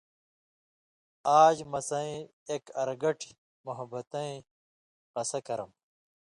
آژ 1.41 1.57
مہ 1.71 1.79
څَیں 1.87 2.15
اېک 2.49 2.63
ارگٹیۡ 2.81 3.37
موحبَتِیں 3.65 4.35
قصہ 5.13 5.39
کرم 5.47 5.71